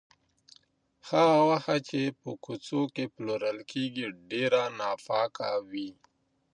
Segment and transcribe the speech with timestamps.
[1.09, 5.89] هغه غوښه چې په کوڅو کې پلورل کیږي، ډېره ناپاکه وي.